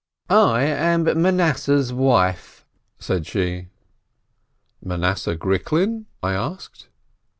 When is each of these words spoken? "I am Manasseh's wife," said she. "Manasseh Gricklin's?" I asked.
"I 0.31 0.63
am 0.63 1.03
Manasseh's 1.03 1.93
wife," 1.93 2.65
said 2.97 3.27
she. 3.27 3.67
"Manasseh 4.83 5.35
Gricklin's?" 5.35 6.07
I 6.23 6.33
asked. 6.33 6.87